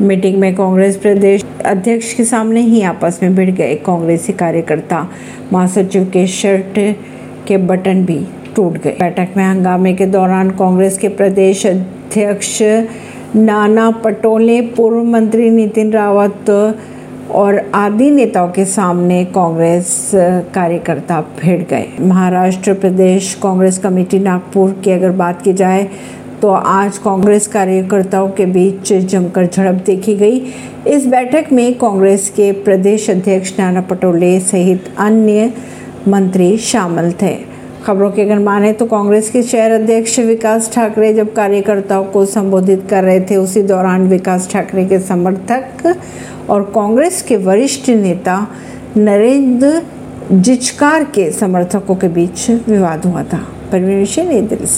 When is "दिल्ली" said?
54.40-54.66